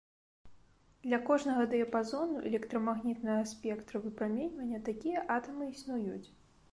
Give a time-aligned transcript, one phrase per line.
[1.07, 6.23] Для кожнага дыяпазону электрамагнітнага спектра выпраменьвання такія атамы існуюць.